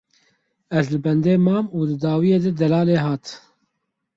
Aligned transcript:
Ez 0.77 0.85
li 0.91 0.99
bendê 1.05 1.35
mam 1.45 1.65
û 1.77 1.79
di 1.89 1.95
dawiyê 2.03 2.37
de 2.43 2.51
Delalê 2.59 2.97
hat. 3.05 3.25